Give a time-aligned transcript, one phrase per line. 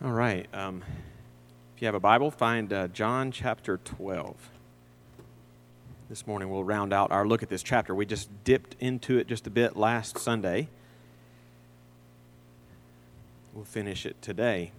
[0.00, 0.46] All right.
[0.54, 0.84] Um,
[1.74, 4.36] if you have a Bible, find uh, John chapter 12.
[6.08, 7.96] This morning we'll round out our look at this chapter.
[7.96, 10.68] We just dipped into it just a bit last Sunday.
[13.52, 14.70] We'll finish it today.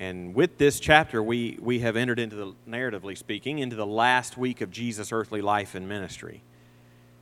[0.00, 4.36] And with this chapter, we, we have entered into the, narratively speaking, into the last
[4.36, 6.42] week of Jesus' earthly life and ministry.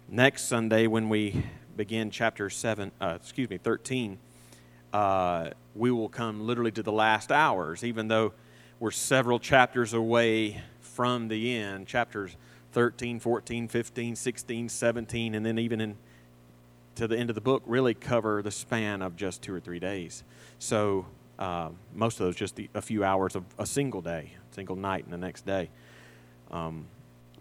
[0.09, 1.45] Next Sunday, when we
[1.77, 4.17] begin chapter 7, uh, excuse me, 13,
[4.93, 8.33] uh, we will come literally to the last hours, even though
[8.81, 11.87] we're several chapters away from the end.
[11.87, 12.37] Chapters
[12.73, 15.97] 13, 14, 15, 16, 17, and then even in
[16.99, 19.79] to the end of the book really cover the span of just two or three
[19.79, 20.25] days.
[20.59, 21.07] So
[21.39, 25.13] uh, most of those just a few hours of a single day, single night, and
[25.13, 25.71] the next day.
[26.51, 26.87] Um,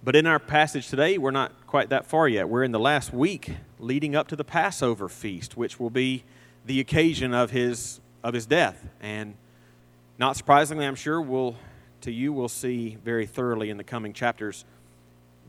[0.04, 2.48] but in our passage today, we're not quite that far yet.
[2.48, 6.24] We're in the last week leading up to the Passover feast, which will be
[6.68, 8.86] the occasion of his of his death.
[9.02, 9.36] And
[10.20, 11.56] not surprisingly, I'm sure we'll
[12.02, 14.66] to you we'll see very thoroughly in the coming chapters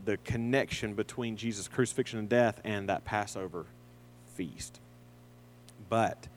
[0.05, 3.65] the connection between Jesus' crucifixion and death and that Passover
[4.35, 4.79] feast.
[5.89, 6.27] But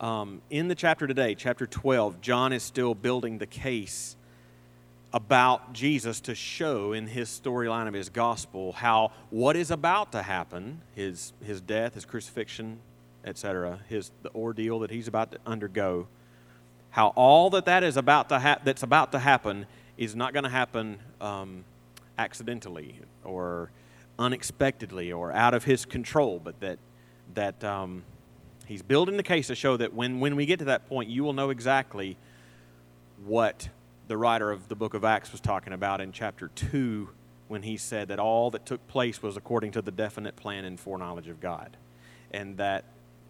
[0.00, 4.16] um, in the chapter today, chapter 12, John is still building the case
[5.12, 10.22] about Jesus to show in his storyline of his gospel how what is about to
[10.22, 12.80] happen, his, his death, his crucifixion,
[13.24, 16.08] etc., his the ordeal that he's about to undergo,
[16.90, 20.44] how all that that is about to ha- that's about to happen is not going
[20.44, 21.64] to happen um,
[22.18, 23.70] accidentally or
[24.18, 26.78] unexpectedly or out of his control, but that
[27.34, 28.02] that um,
[28.66, 31.24] he's building the case to show that when when we get to that point, you
[31.24, 32.16] will know exactly
[33.24, 33.68] what
[34.08, 37.08] the writer of the book of Acts was talking about in chapter two
[37.48, 40.78] when he said that all that took place was according to the definite plan and
[40.80, 41.76] foreknowledge of God,
[42.30, 42.84] and that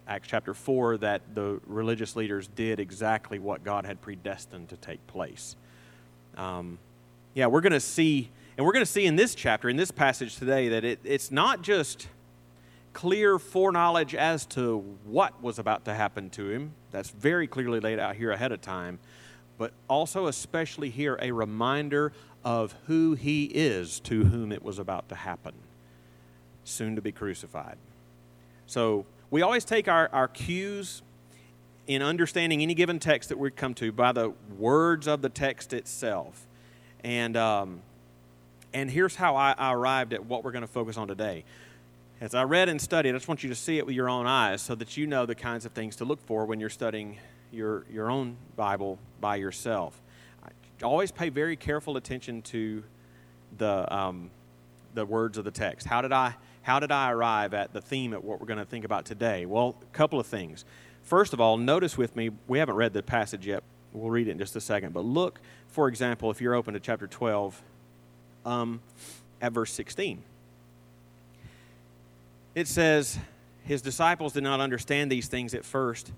[0.07, 5.05] Acts chapter 4 that the religious leaders did exactly what God had predestined to take
[5.07, 5.55] place.
[6.35, 6.77] Um,
[7.33, 9.91] yeah, we're going to see, and we're going to see in this chapter, in this
[9.91, 12.07] passage today, that it, it's not just
[12.91, 16.73] clear foreknowledge as to what was about to happen to him.
[16.91, 18.99] That's very clearly laid out here ahead of time.
[19.57, 22.11] But also, especially here, a reminder
[22.43, 25.53] of who he is to whom it was about to happen,
[26.63, 27.77] soon to be crucified.
[28.67, 31.01] So, we always take our, our cues
[31.87, 35.73] in understanding any given text that we come to by the words of the text
[35.73, 36.45] itself.
[37.03, 37.81] And, um,
[38.75, 41.45] and here's how I, I arrived at what we're going to focus on today.
[42.21, 44.27] As I read and studied, I just want you to see it with your own
[44.27, 47.17] eyes so that you know the kinds of things to look for when you're studying
[47.51, 49.99] your, your own Bible by yourself.
[50.43, 50.49] I
[50.83, 52.83] always pay very careful attention to
[53.57, 54.29] the, um,
[54.93, 55.87] the words of the text.
[55.87, 58.65] How did I how did I arrive at the theme of what we're going to
[58.65, 59.45] think about today?
[59.45, 60.65] Well, a couple of things.
[61.03, 63.63] First of all, notice with me, we haven't read the passage yet.
[63.91, 64.93] We'll read it in just a second.
[64.93, 67.61] But look, for example, if you're open to chapter 12,
[68.45, 68.81] um,
[69.41, 70.21] at verse 16.
[72.55, 73.19] It says,
[73.63, 76.11] His disciples did not understand these things at first,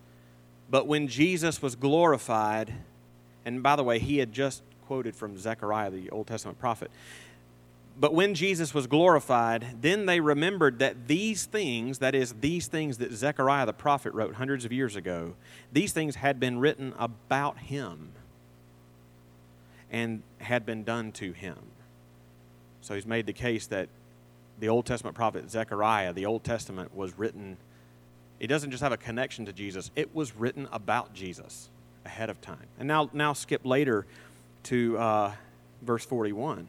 [0.69, 2.73] but when Jesus was glorified,
[3.45, 6.91] and by the way, he had just quoted from Zechariah, the Old Testament prophet.
[7.97, 12.97] But when Jesus was glorified, then they remembered that these things, that is, these things
[12.97, 15.35] that Zechariah the prophet wrote hundreds of years ago,
[15.71, 18.09] these things had been written about him
[19.89, 21.57] and had been done to him.
[22.81, 23.87] So he's made the case that
[24.59, 27.55] the Old Testament prophet Zechariah, the Old Testament was written,
[28.41, 31.69] it doesn't just have a connection to Jesus, it was written about Jesus
[32.05, 32.67] ahead of time.
[32.77, 34.05] And now, now skip later
[34.63, 35.31] to uh,
[35.81, 36.67] verse 41.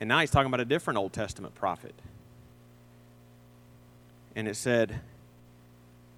[0.00, 1.94] And now he's talking about a different Old Testament prophet.
[4.34, 5.00] And it said,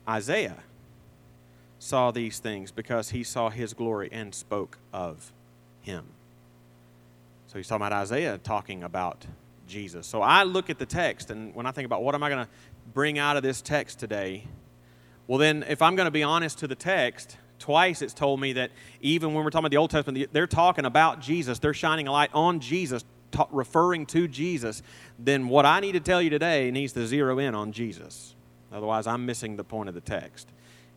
[0.09, 0.57] Isaiah
[1.79, 5.33] saw these things because he saw his glory and spoke of
[5.83, 6.05] him.
[7.47, 9.25] So he's talking about Isaiah talking about
[9.69, 10.07] Jesus.
[10.07, 12.45] So I look at the text, and when I think about what am I going
[12.45, 12.51] to
[12.93, 14.45] bring out of this text today,
[15.29, 18.55] well, then, if I'm going to be honest to the text, twice it's told me
[18.55, 18.71] that
[19.03, 21.59] even when we're talking about the Old Testament, they're talking about Jesus.
[21.59, 24.83] They're shining a light on Jesus ta- referring to Jesus,
[25.19, 28.35] then what I need to tell you today needs to zero in on Jesus.
[28.73, 30.49] Otherwise, I'm missing the point of the text.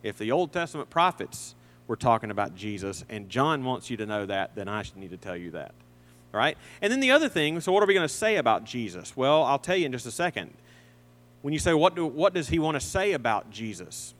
[0.02, 1.54] If the Old Testament prophets
[1.86, 5.10] were talking about Jesus, and John wants you to know that, then I should need
[5.10, 5.72] to tell you that.
[6.32, 6.56] All right?
[6.80, 9.16] And then the other thing, so what are we going to say about Jesus?
[9.16, 10.54] Well, I'll tell you in just a second.
[11.42, 14.14] When you say, what, do, what does he want to say about Jesus?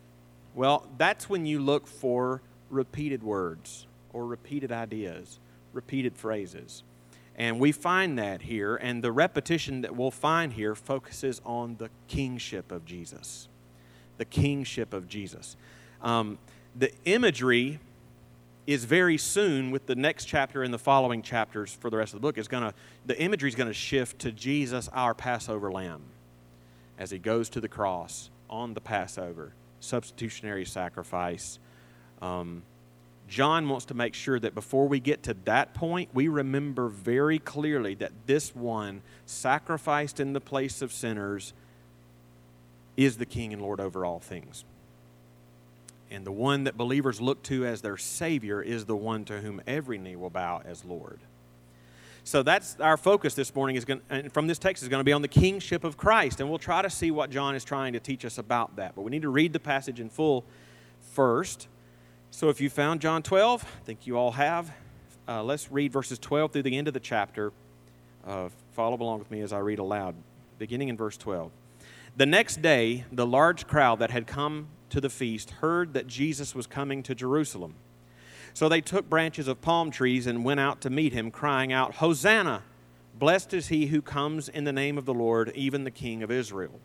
[0.54, 5.38] Well, that's when you look for repeated words or repeated ideas,
[5.72, 6.82] repeated phrases.
[7.36, 11.88] And we find that here, and the repetition that we'll find here focuses on the
[12.06, 13.48] kingship of Jesus.
[14.18, 15.56] The kingship of Jesus.
[16.02, 16.38] Um,
[16.76, 17.80] the imagery
[18.66, 22.20] is very soon with the next chapter and the following chapters for the rest of
[22.20, 22.74] the book is going to
[23.04, 26.02] the imagery is going to shift to Jesus our Passover lamb
[26.98, 31.58] as he goes to the cross on the Passover substitutionary sacrifice
[32.20, 32.62] um,
[33.32, 37.38] John wants to make sure that before we get to that point, we remember very
[37.38, 41.54] clearly that this one, sacrificed in the place of sinners,
[42.94, 44.66] is the King and Lord over all things.
[46.10, 49.62] And the one that believers look to as their Savior is the one to whom
[49.66, 51.18] every knee will bow as Lord.
[52.24, 55.04] So that's our focus this morning is going and from this text is going to
[55.04, 57.94] be on the kingship of Christ and we'll try to see what John is trying
[57.94, 58.94] to teach us about that.
[58.94, 60.44] But we need to read the passage in full
[61.00, 61.66] first.
[62.34, 64.72] So if you found John 12, I think you all have.
[65.28, 67.52] Uh, let's read verses 12 through the end of the chapter.
[68.26, 70.14] Uh, follow along with me as I read aloud,
[70.58, 71.52] beginning in verse 12.
[72.16, 76.54] The next day, the large crowd that had come to the feast heard that Jesus
[76.54, 77.74] was coming to Jerusalem.
[78.54, 81.96] So they took branches of palm trees and went out to meet him, crying out,
[81.96, 82.62] Hosanna!
[83.14, 86.30] Blessed is he who comes in the name of the Lord, even the King of
[86.30, 86.80] Israel.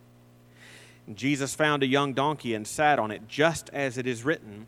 [1.07, 4.67] And Jesus found a young donkey and sat on it, just as it is written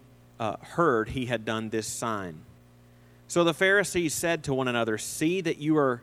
[0.41, 2.41] uh, heard he had done this sign.
[3.27, 6.01] So the Pharisees said to one another, See that you are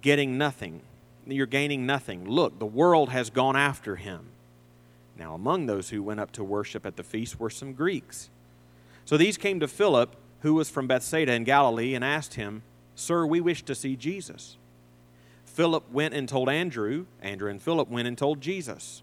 [0.00, 0.80] getting nothing.
[1.26, 2.26] You're gaining nothing.
[2.26, 4.28] Look, the world has gone after him.
[5.18, 8.30] Now, among those who went up to worship at the feast were some Greeks.
[9.04, 12.62] So these came to Philip, who was from Bethsaida in Galilee, and asked him,
[12.94, 14.56] Sir, we wish to see Jesus.
[15.44, 17.06] Philip went and told Andrew.
[17.20, 19.02] Andrew and Philip went and told Jesus.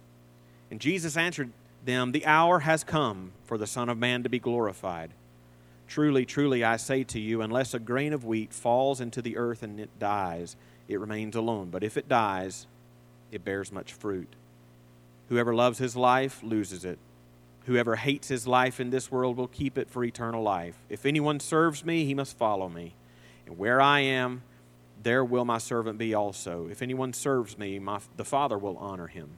[0.70, 1.52] And Jesus answered
[1.86, 5.12] them, The hour has come for the Son of Man to be glorified.
[5.88, 9.62] Truly, truly, I say to you, unless a grain of wheat falls into the earth
[9.62, 10.56] and it dies,
[10.88, 11.70] it remains alone.
[11.70, 12.66] But if it dies,
[13.32, 14.36] it bears much fruit.
[15.30, 17.00] Whoever loves his life loses it.
[17.66, 20.76] Whoever hates his life in this world will keep it for eternal life.
[20.90, 22.96] If anyone serves me, he must follow me.
[23.46, 24.44] And where I am,
[25.04, 26.68] there will my servant be also.
[26.70, 29.38] If anyone serves me, my, the Father will honor him.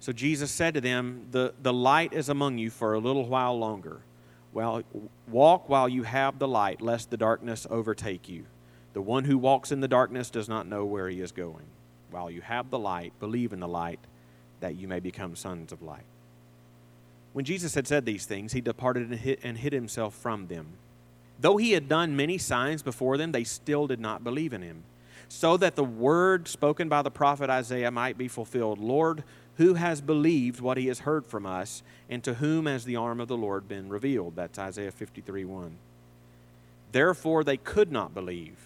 [0.00, 3.58] So Jesus said to them, the, the light is among you for a little while
[3.58, 4.00] longer.
[4.52, 4.82] Well,
[5.28, 8.46] walk while you have the light, lest the darkness overtake you.
[8.94, 11.66] The one who walks in the darkness does not know where he is going.
[12.10, 14.00] While you have the light, believe in the light,
[14.60, 16.06] that you may become sons of light.
[17.32, 20.66] When Jesus had said these things, he departed and hid, and hid himself from them.
[21.38, 24.82] Though he had done many signs before them, they still did not believe in him.
[25.28, 29.22] So that the word spoken by the prophet Isaiah might be fulfilled Lord,
[29.60, 33.20] who has believed what he has heard from us, and to whom has the arm
[33.20, 34.34] of the Lord been revealed?
[34.34, 35.76] That's Isaiah 53 1.
[36.92, 38.56] Therefore they could not believe.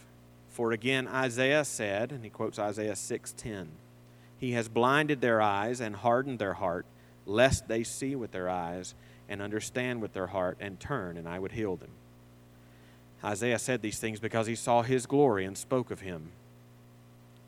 [0.51, 3.67] For again Isaiah said, and he quotes Isaiah 6:10,
[4.39, 6.87] He has blinded their eyes and hardened their heart,
[7.27, 8.95] lest they see with their eyes
[9.29, 11.91] and understand with their heart and turn, and I would heal them.
[13.25, 16.31] Isaiah said these things because he saw his glory and spoke of him.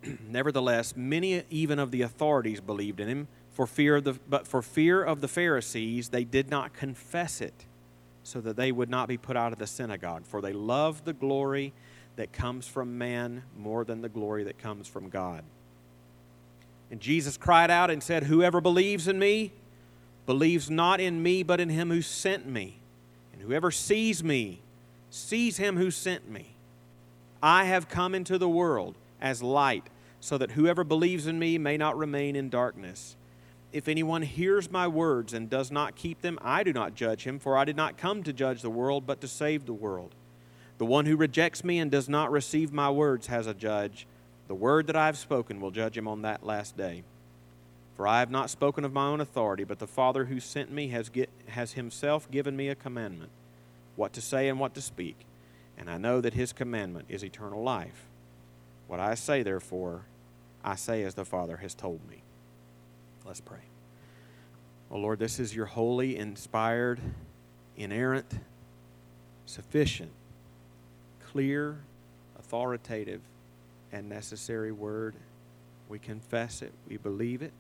[0.28, 4.60] Nevertheless, many even of the authorities believed in him, for fear of the, but for
[4.62, 7.64] fear of the Pharisees, they did not confess it,
[8.22, 10.24] so that they would not be put out of the synagogue.
[10.26, 11.72] For they loved the glory
[12.16, 15.42] that comes from man more than the glory that comes from God.
[16.90, 19.52] And Jesus cried out and said, Whoever believes in me
[20.24, 22.78] believes not in me, but in him who sent me.
[23.32, 24.60] And whoever sees me
[25.10, 26.54] sees him who sent me.
[27.42, 29.84] I have come into the world as light,
[30.26, 33.14] so that whoever believes in me may not remain in darkness.
[33.72, 37.38] If anyone hears my words and does not keep them, I do not judge him,
[37.38, 40.16] for I did not come to judge the world, but to save the world.
[40.78, 44.04] The one who rejects me and does not receive my words has a judge.
[44.48, 47.04] The word that I have spoken will judge him on that last day.
[47.96, 50.88] For I have not spoken of my own authority, but the Father who sent me
[50.88, 53.30] has, get, has himself given me a commandment,
[53.94, 55.24] what to say and what to speak.
[55.78, 58.08] And I know that his commandment is eternal life.
[58.88, 60.06] What I say, therefore,
[60.66, 62.22] I say as the Father has told me.
[63.24, 63.60] Let's pray.
[64.90, 67.00] Oh Lord, this is your holy, inspired,
[67.76, 68.26] inerrant,
[69.46, 70.10] sufficient,
[71.30, 71.78] clear,
[72.38, 73.20] authoritative,
[73.92, 75.14] and necessary word.
[75.88, 77.52] We confess it, we believe it.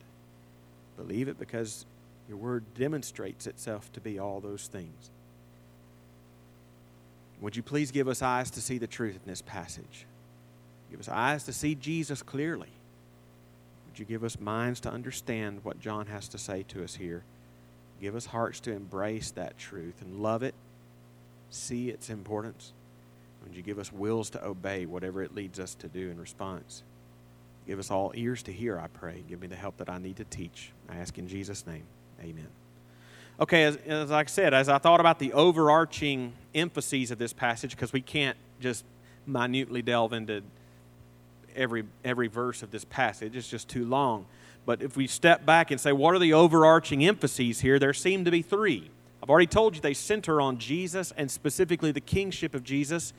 [0.96, 1.86] Believe it because
[2.28, 5.10] your word demonstrates itself to be all those things.
[7.40, 10.06] Would you please give us eyes to see the truth in this passage?
[10.90, 12.70] Give us eyes to see Jesus clearly.
[13.96, 17.22] Would you give us minds to understand what John has to say to us here?
[17.98, 20.54] Give us hearts to embrace that truth and love it,
[21.48, 22.74] see its importance.
[23.42, 26.82] Would you give us wills to obey whatever it leads us to do in response?
[27.66, 29.24] Give us all ears to hear, I pray.
[29.26, 30.72] Give me the help that I need to teach.
[30.90, 31.84] I ask in Jesus' name.
[32.20, 32.48] Amen.
[33.40, 37.70] Okay, as, as I said, as I thought about the overarching emphases of this passage,
[37.70, 38.84] because we can't just
[39.26, 40.42] minutely delve into
[41.56, 44.26] every, every verse of this passage, it's just too long.
[44.64, 47.78] But if we step back and say, what are the overarching emphases here?
[47.78, 48.90] There seem to be three.
[49.22, 53.12] I've already told you they center on Jesus and specifically the kingship of Jesus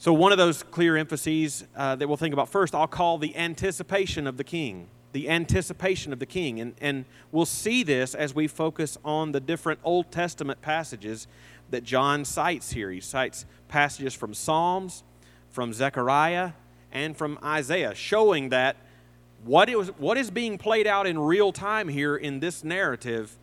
[0.00, 3.36] so, one of those clear emphases uh, that we'll think about first, I'll call the
[3.36, 4.86] anticipation of the king.
[5.10, 6.60] The anticipation of the king.
[6.60, 11.26] And, and we'll see this as we focus on the different Old Testament passages
[11.70, 12.92] that John cites here.
[12.92, 15.02] He cites passages from Psalms,
[15.50, 16.52] from Zechariah,
[16.92, 18.76] and from Isaiah, showing that
[19.44, 23.36] what, it was, what is being played out in real time here in this narrative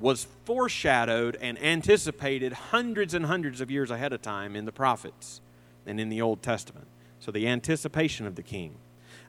[0.00, 5.40] was foreshadowed and anticipated hundreds and hundreds of years ahead of time in the prophets
[5.86, 6.86] and in the Old Testament.
[7.20, 8.74] So the anticipation of the king.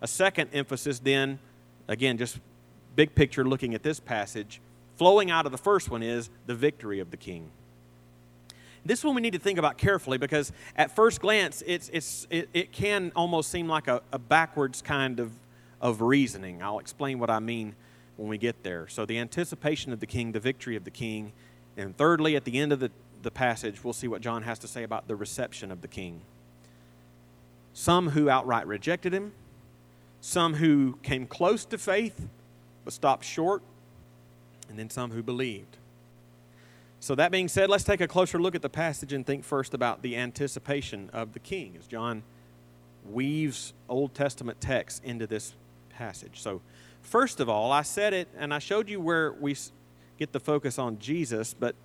[0.02, 1.40] A second emphasis, then,
[1.88, 2.40] again, just
[2.96, 4.62] big picture looking at this passage,
[4.96, 7.50] flowing out of the first one is the victory of the king.
[8.86, 12.50] This one we need to think about carefully because at first glance it's, it's, it,
[12.54, 15.32] it can almost seem like a, a backwards kind of,
[15.82, 16.62] of reasoning.
[16.62, 17.76] I'll explain what I mean
[18.18, 18.88] when we get there.
[18.88, 21.32] So, the anticipation of the king, the victory of the king.
[21.78, 24.68] And thirdly, at the end of the, the passage, we'll see what John has to
[24.68, 26.22] say about the reception of the king
[27.74, 29.34] some who outright rejected him,
[30.22, 32.28] some who came close to faith
[32.86, 33.62] but stopped short,
[34.70, 35.78] and then some who believed.
[37.04, 39.74] So, that being said, let's take a closer look at the passage and think first
[39.74, 42.24] about the anticipation of the king as John
[43.12, 45.54] weaves Old Testament texts into this
[45.90, 46.40] passage.
[46.40, 46.62] So,
[47.02, 49.54] first of all, I said it and I showed you where we
[50.18, 51.76] get the focus on Jesus, but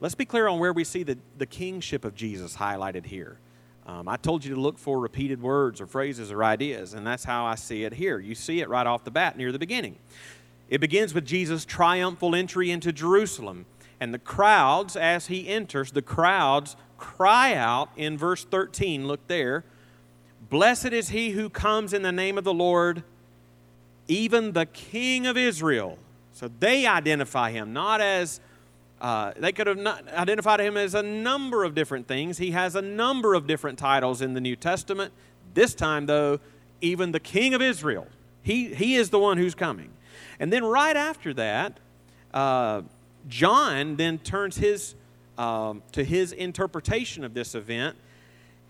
[0.00, 3.38] let's be clear on where we see the, the kingship of Jesus highlighted here.
[3.86, 7.22] Um, I told you to look for repeated words or phrases or ideas, and that's
[7.22, 8.18] how I see it here.
[8.18, 9.94] You see it right off the bat near the beginning.
[10.68, 13.66] It begins with Jesus' triumphal entry into Jerusalem.
[14.00, 19.06] And the crowds, as he enters, the crowds cry out in verse 13.
[19.06, 19.64] Look there.
[20.48, 23.02] Blessed is he who comes in the name of the Lord,
[24.06, 25.98] even the King of Israel.
[26.32, 28.40] So they identify him not as
[29.00, 32.38] uh, they could have identified him as a number of different things.
[32.38, 35.12] He has a number of different titles in the New Testament.
[35.54, 36.40] This time, though,
[36.80, 38.06] even the King of Israel.
[38.42, 39.90] He, he is the one who's coming.
[40.38, 41.78] And then right after that,
[42.32, 42.82] uh,
[43.28, 44.94] John then turns his,
[45.36, 47.96] um, to his interpretation of this event,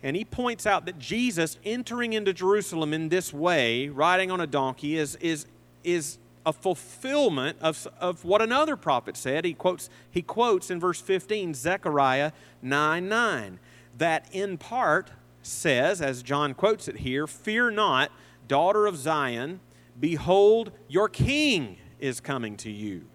[0.02, 4.46] and he points out that Jesus entering into Jerusalem in this way, riding on a
[4.46, 5.46] donkey, is, is,
[5.84, 9.44] is a fulfillment of, of what another prophet said.
[9.44, 12.32] He quotes, he quotes in verse 15 Zechariah
[12.62, 13.58] 9 9,
[13.98, 15.10] that in part
[15.42, 18.10] says, as John quotes it here, Fear not,
[18.46, 19.60] daughter of Zion,
[19.98, 23.06] behold, your king is coming to you.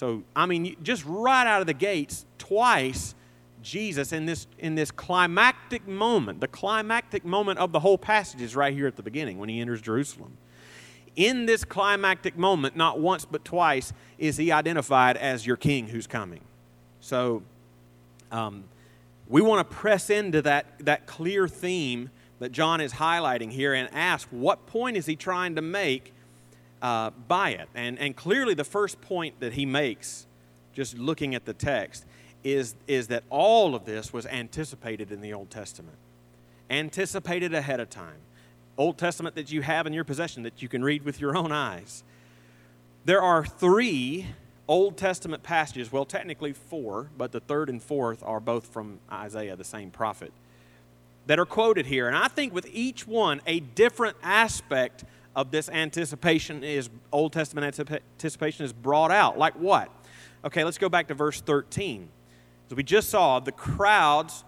[0.00, 3.14] So, I mean, just right out of the gates, twice,
[3.62, 8.56] Jesus in this, in this climactic moment, the climactic moment of the whole passage is
[8.56, 10.38] right here at the beginning when he enters Jerusalem
[11.16, 16.06] in this climactic moment, not once but twice, is he identified as your king who's
[16.06, 16.40] coming.
[17.00, 17.42] So
[18.32, 18.64] um,
[19.28, 23.92] we want to press into that, that clear theme that John is highlighting here and
[23.92, 26.14] ask what point is he trying to make
[26.82, 27.68] uh, by it?
[27.74, 30.26] And, and clearly, the first point that he makes,
[30.72, 32.04] just looking at the text,
[32.42, 35.96] is, is that all of this was anticipated in the Old Testament,
[36.70, 38.18] anticipated ahead of time.
[38.78, 41.52] Old Testament that you have in your possession that you can read with your own
[41.52, 42.02] eyes.
[43.04, 44.26] There are three
[44.68, 49.56] Old Testament passages, well, technically four, but the third and fourth are both from Isaiah,
[49.56, 50.32] the same prophet,
[51.26, 52.06] that are quoted here.
[52.06, 55.04] And I think with each one, a different aspect
[55.40, 59.38] of this anticipation is Old Testament anticipation is brought out.
[59.38, 59.90] Like what?
[60.44, 62.08] Okay, let's go back to verse 13.
[62.70, 64.44] As we just saw, the crowds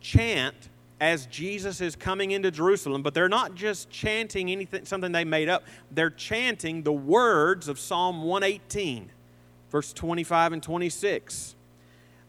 [0.00, 0.54] chant
[1.00, 5.48] as Jesus is coming into Jerusalem, but they're not just chanting anything something they made
[5.48, 5.64] up.
[5.90, 9.10] They're chanting the words of Psalm 118,
[9.70, 11.54] verse 25 and 26.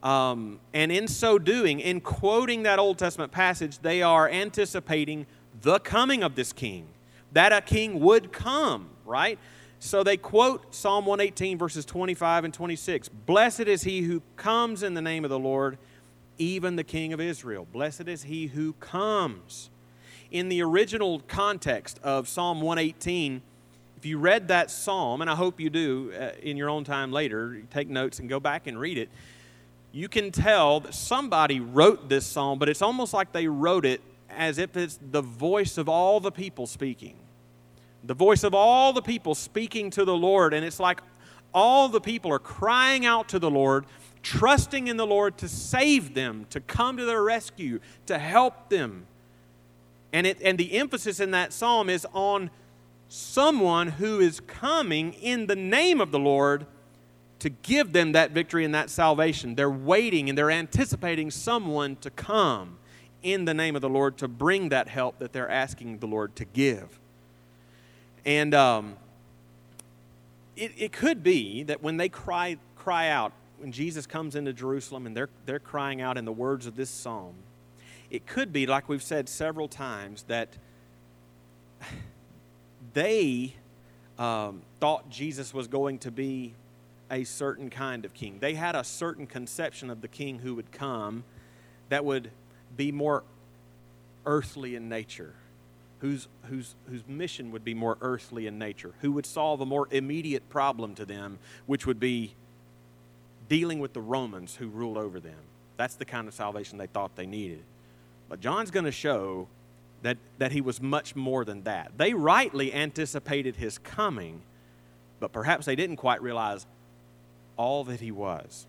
[0.03, 5.25] Um, and in so doing, in quoting that Old Testament passage, they are anticipating
[5.62, 6.88] the coming of this king,
[7.33, 9.39] that a king would come, right?
[9.79, 13.09] So they quote Psalm 118, verses 25 and 26.
[13.09, 15.77] Blessed is he who comes in the name of the Lord,
[16.38, 17.65] even the King of Israel.
[17.71, 19.69] Blessed is he who comes.
[20.31, 23.41] In the original context of Psalm 118,
[23.98, 27.12] if you read that psalm, and I hope you do uh, in your own time
[27.12, 29.09] later, take notes and go back and read it,
[29.91, 34.01] you can tell that somebody wrote this psalm, but it's almost like they wrote it
[34.29, 37.15] as if it's the voice of all the people speaking
[38.03, 40.53] the voice of all the people speaking to the Lord.
[40.53, 41.01] And it's like
[41.53, 43.86] all the people are crying out to the Lord,
[44.24, 49.05] trusting in the Lord to save them, to come to their rescue, to help them.
[50.13, 52.50] And, it, and the emphasis in that psalm is on
[53.09, 56.65] someone who is coming in the name of the Lord
[57.39, 59.55] to give them that victory and that salvation.
[59.55, 62.78] They're waiting and they're anticipating someone to come
[63.21, 66.35] in the name of the Lord to bring that help that they're asking the Lord
[66.38, 66.99] to give.
[68.25, 68.95] And um,
[70.55, 75.05] it, it could be that when they cry, cry out, when Jesus comes into Jerusalem
[75.05, 77.35] and they're, they're crying out in the words of this psalm,
[78.09, 80.49] it could be, like we've said several times, that
[82.94, 83.53] they
[84.17, 86.53] um, thought Jesus was going to be
[87.11, 88.37] a certain kind of king.
[88.39, 91.24] They had a certain conception of the king who would come
[91.89, 92.31] that would
[92.79, 93.25] be more
[94.25, 95.33] earthly in nature
[96.00, 99.89] whose, whose, whose mission would be more earthly in nature, who would solve a more
[99.92, 102.35] immediate problem to them, which would be
[103.50, 105.42] dealing with the Romans who ruled over them.
[105.75, 107.63] That's the kind of salvation they thought they needed.
[108.29, 109.50] But John's going to show
[110.03, 111.92] that, that he was much more than that.
[111.98, 114.42] They rightly anticipated his coming,
[115.20, 116.65] but perhaps they didn't quite realize
[117.57, 118.68] all that he was,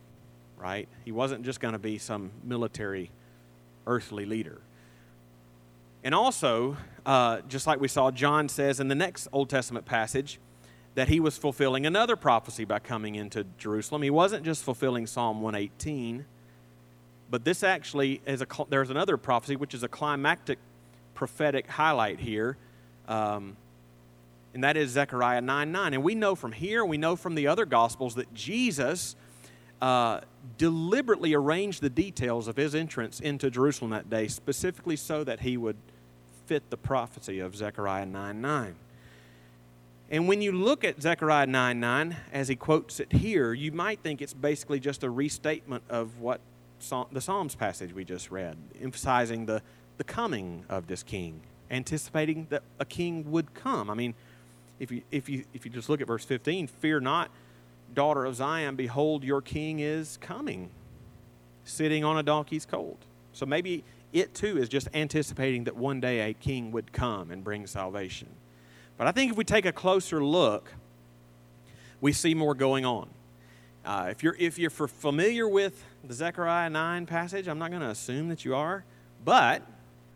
[0.58, 0.88] right?
[1.04, 3.12] He wasn't just going to be some military
[3.86, 4.60] earthly leader.
[6.02, 10.40] And also, uh, just like we saw, John says in the next Old Testament passage
[10.94, 14.02] that he was fulfilling another prophecy by coming into Jerusalem.
[14.02, 16.24] He wasn't just fulfilling Psalm 118,
[17.30, 20.58] but this actually is a, there's another prophecy which is a climactic
[21.14, 22.56] prophetic highlight here.
[23.06, 23.56] Um,
[24.54, 25.94] and that is Zechariah 9 9.
[25.94, 29.14] And we know from here, we know from the other Gospels that Jesus
[29.80, 30.20] uh,
[30.58, 35.56] deliberately arranged the details of his entrance into Jerusalem that day, specifically so that he
[35.56, 35.76] would
[36.46, 38.74] fit the prophecy of Zechariah 9 9.
[40.12, 44.00] And when you look at Zechariah 9 9, as he quotes it here, you might
[44.00, 46.40] think it's basically just a restatement of what
[47.12, 49.62] the Psalms passage we just read, emphasizing the,
[49.98, 51.40] the coming of this king,
[51.70, 53.88] anticipating that a king would come.
[53.90, 54.14] I mean,
[54.78, 57.30] if you, if, you, if you just look at verse 15, fear not,
[57.94, 60.70] daughter of Zion, behold, your king is coming,
[61.64, 63.02] sitting on a donkey's colt.
[63.32, 67.44] So maybe it too is just anticipating that one day a king would come and
[67.44, 68.28] bring salvation.
[68.96, 70.72] But I think if we take a closer look,
[72.00, 73.08] we see more going on.
[73.84, 77.88] Uh, if you're if you're familiar with the Zechariah 9 passage, I'm not going to
[77.88, 78.84] assume that you are,
[79.24, 79.62] but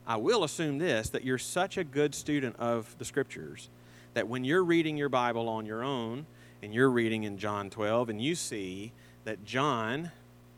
[0.07, 3.71] I will assume this that you're such a good student of the scriptures
[4.13, 6.27] that when you're reading your Bible on your own
[6.65, 8.93] and you're reading in John 12 and you see
[9.25, 10.11] that John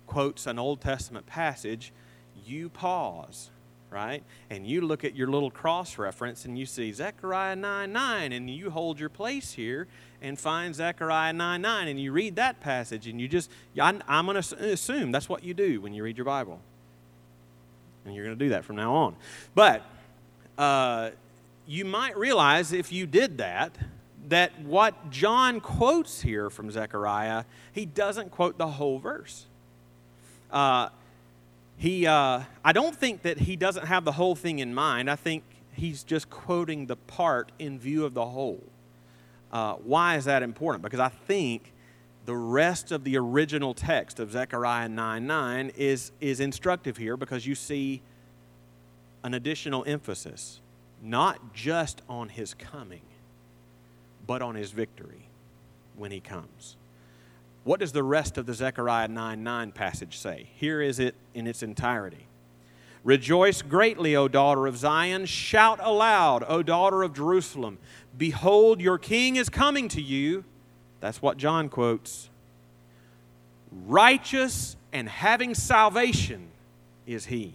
[0.07, 1.93] quotes an Old Testament passage
[2.47, 3.51] you pause,
[3.91, 4.23] right?
[4.49, 8.49] And you look at your little cross reference and you see Zechariah 9 9, and
[8.49, 9.89] you hold your place here
[10.23, 14.41] and find Zechariah 9 9, and you read that passage, and you just, I'm going
[14.41, 16.61] to assume that's what you do when you read your Bible.
[18.05, 19.17] And you're going to do that from now on.
[19.57, 19.83] But
[20.57, 21.11] uh,
[21.67, 23.77] you might realize if you did that,
[24.29, 29.47] that what John quotes here from Zechariah, he doesn't quote the whole verse.
[30.51, 30.89] Uh,
[31.77, 35.11] he, uh, I don't think that he doesn't have the whole thing in mind.
[35.11, 38.63] I think he's just quoting the part in view of the whole.
[39.53, 40.83] Uh, why is that important?
[40.83, 41.73] Because I think
[42.25, 47.47] the rest of the original text of Zechariah 9 9 is, is instructive here because
[47.47, 48.03] you see
[49.23, 50.61] an additional emphasis,
[51.03, 53.03] not just on his coming,
[54.27, 55.29] but on his victory
[55.97, 56.77] when he comes.
[57.65, 60.49] What does the rest of the Zechariah 9 9 passage say?
[60.55, 62.27] Here is it in its entirety.
[63.03, 65.27] Rejoice greatly, O daughter of Zion.
[65.27, 67.79] Shout aloud, O daughter of Jerusalem.
[68.17, 70.45] Behold, your king is coming to you.
[71.01, 72.29] That's what John quotes.
[73.87, 76.49] Righteous and having salvation
[77.07, 77.55] is he.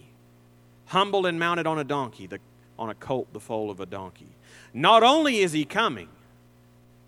[0.86, 2.38] Humble and mounted on a donkey, the,
[2.78, 4.28] on a colt, the foal of a donkey.
[4.72, 6.08] Not only is he coming,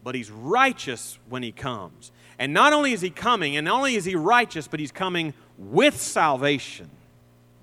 [0.04, 2.12] but he's righteous when he comes.
[2.38, 5.34] And not only is he coming, and not only is he righteous, but he's coming
[5.58, 6.90] with salvation,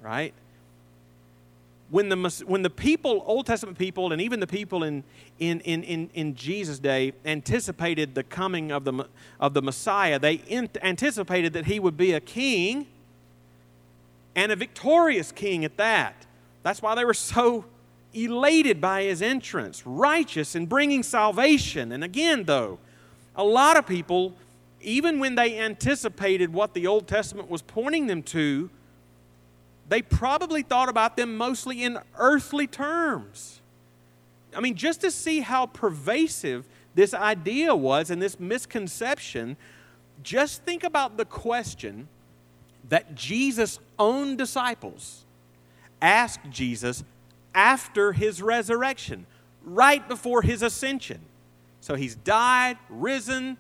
[0.01, 0.33] right?
[1.91, 5.03] when the, when the people, Old Testament people, and even the people in,
[5.39, 9.05] in, in, in, in Jesus' day anticipated the coming of the,
[9.41, 10.41] of the Messiah, they
[10.81, 12.87] anticipated that he would be a king
[14.37, 16.25] and a victorious king at that.
[16.63, 17.65] That's why they were so
[18.13, 21.91] elated by his entrance, righteous and bringing salvation.
[21.91, 22.79] And again, though,
[23.35, 24.33] a lot of people,
[24.81, 28.69] even when they anticipated what the Old Testament was pointing them to,
[29.89, 33.59] they probably thought about them mostly in earthly terms.
[34.55, 39.57] I mean, just to see how pervasive this idea was and this misconception,
[40.23, 42.07] just think about the question
[42.89, 45.23] that Jesus' own disciples
[46.01, 47.03] asked Jesus
[47.53, 49.25] after his resurrection,
[49.63, 51.21] right before his ascension.
[51.81, 53.57] So he's died, risen,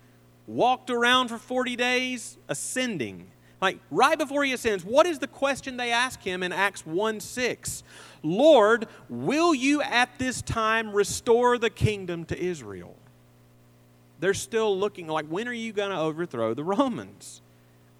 [0.47, 3.27] walked around for 40 days, ascending.
[3.61, 7.19] Like right before he ascends, what is the question they ask him in Acts 1
[7.19, 7.83] 6?
[8.23, 12.95] Lord, will you at this time restore the kingdom to Israel?
[14.19, 17.41] They're still looking like, when are you going to overthrow the Romans?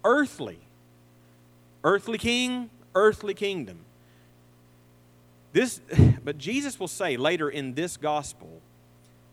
[0.04, 0.58] Earthly.
[1.84, 3.80] Earthly king, earthly kingdom.
[5.52, 5.80] This,
[6.24, 8.60] but Jesus will say later in this gospel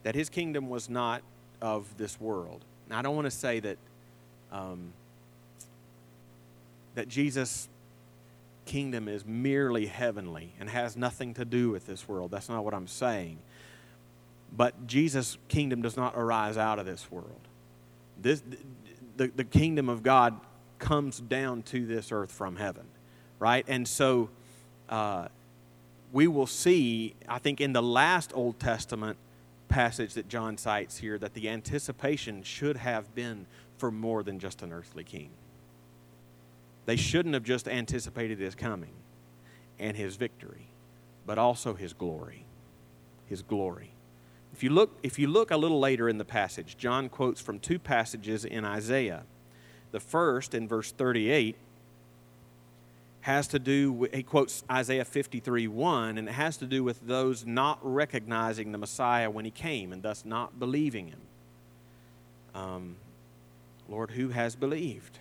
[0.03, 1.21] that his kingdom was not
[1.61, 2.63] of this world.
[2.89, 3.77] Now, I don't want to say that
[4.51, 4.93] um,
[6.95, 7.69] that Jesus'
[8.65, 12.31] kingdom is merely heavenly and has nothing to do with this world.
[12.31, 13.37] That's not what I'm saying.
[14.55, 17.39] But Jesus' kingdom does not arise out of this world.
[18.21, 18.43] This,
[19.17, 20.39] the, the kingdom of God
[20.77, 22.85] comes down to this earth from heaven,
[23.39, 23.65] right?
[23.67, 24.29] And so
[24.89, 25.27] uh,
[26.11, 29.17] we will see, I think, in the last Old Testament
[29.67, 33.45] passage that John cites here, that the anticipation should have been
[33.77, 35.29] for more than just an earthly king.
[36.85, 38.93] They shouldn't have just anticipated his coming
[39.77, 40.67] and his victory,
[41.25, 42.45] but also his glory.
[43.27, 43.91] His glory.
[44.53, 47.59] If you look, if you look a little later in the passage, John quotes from
[47.59, 49.23] two passages in Isaiah.
[49.91, 51.55] The first, in verse 38,
[53.21, 57.05] has to do with, he quotes Isaiah 53 1, and it has to do with
[57.05, 61.21] those not recognizing the Messiah when he came and thus not believing him.
[62.55, 62.95] Um,
[63.89, 65.19] Lord, who has believed?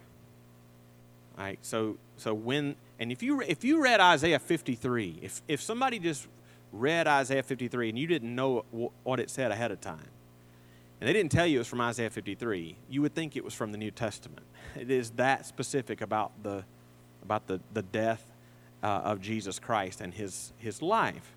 [1.36, 1.58] Right?
[1.62, 6.26] So, so when, and if you, if you read Isaiah 53, if, if somebody just
[6.72, 8.64] read Isaiah 53 and you didn't know
[9.04, 10.08] what it said ahead of time,
[11.00, 13.54] and they didn't tell you it was from Isaiah 53, you would think it was
[13.54, 14.46] from the New Testament.
[14.76, 16.62] It is that specific about the,
[17.22, 18.24] about the, the death
[18.82, 21.34] uh, of Jesus Christ and his, his life.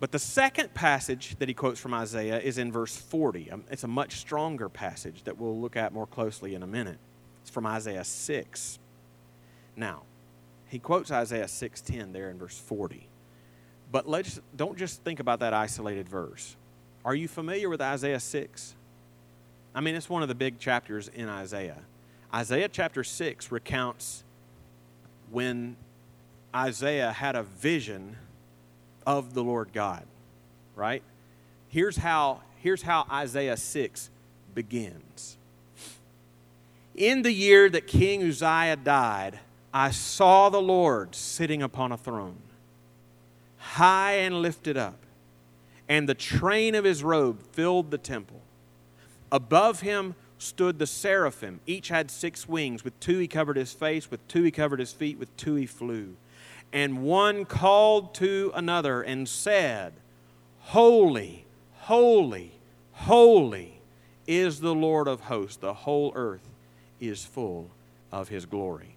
[0.00, 3.50] But the second passage that he quotes from Isaiah is in verse 40.
[3.50, 6.98] Um, it's a much stronger passage that we'll look at more closely in a minute.
[7.42, 8.78] It's from Isaiah 6.
[9.76, 10.02] Now,
[10.68, 13.08] he quotes Isaiah 6:10 there in verse 40.
[13.90, 16.56] But let's don't just think about that isolated verse.
[17.04, 18.74] Are you familiar with Isaiah 6?
[19.74, 21.82] I mean, it's one of the big chapters in Isaiah.
[22.34, 24.22] Isaiah chapter 6 recounts
[25.30, 25.76] when
[26.54, 28.16] Isaiah had a vision
[29.06, 30.04] of the Lord God,
[30.76, 31.02] right?
[31.68, 34.10] Here's how here's how Isaiah 6
[34.54, 35.36] begins.
[36.94, 39.38] In the year that King Uzziah died,
[39.72, 42.42] I saw the Lord sitting upon a throne,
[43.58, 44.98] high and lifted up,
[45.88, 48.40] and the train of his robe filled the temple.
[49.30, 51.60] Above him stood the seraphim.
[51.66, 52.84] Each had six wings.
[52.84, 55.66] With two he covered his face, with two he covered his feet, with two he
[55.66, 56.16] flew.
[56.72, 59.94] And one called to another and said,
[60.60, 61.44] Holy,
[61.78, 62.52] holy,
[62.92, 63.80] holy
[64.26, 65.56] is the Lord of hosts.
[65.56, 66.46] The whole earth
[67.00, 67.70] is full
[68.12, 68.94] of His glory.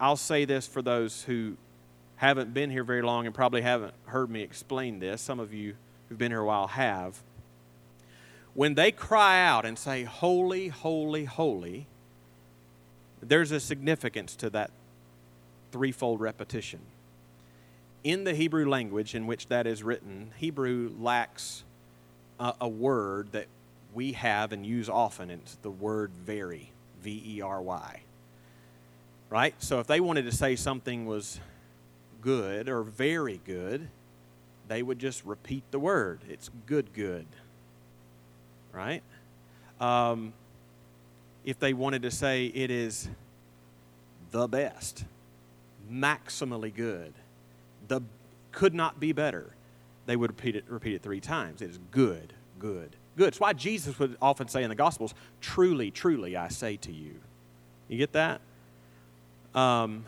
[0.00, 1.56] I'll say this for those who
[2.16, 5.22] haven't been here very long and probably haven't heard me explain this.
[5.22, 5.74] Some of you
[6.08, 7.22] who've been here a while have.
[8.58, 11.86] When they cry out and say, Holy, holy, holy,
[13.22, 14.72] there's a significance to that
[15.70, 16.80] threefold repetition.
[18.02, 21.62] In the Hebrew language in which that is written, Hebrew lacks
[22.40, 23.46] a, a word that
[23.94, 25.30] we have and use often.
[25.30, 28.00] It's the word very, V E R Y.
[29.30, 29.54] Right?
[29.62, 31.38] So if they wanted to say something was
[32.20, 33.86] good or very good,
[34.66, 36.22] they would just repeat the word.
[36.28, 37.26] It's good, good.
[38.72, 39.02] Right?
[39.80, 40.32] Um,
[41.44, 43.08] if they wanted to say it is
[44.30, 45.04] the best,
[45.90, 47.14] maximally good,
[47.86, 48.02] the
[48.52, 49.50] could not be better,
[50.06, 51.62] they would repeat it, repeat it three times.
[51.62, 53.28] It is good, good, good.
[53.28, 57.14] It's why Jesus would often say in the Gospels, truly, truly, I say to you.
[57.88, 58.40] You get that?
[59.54, 60.04] Um,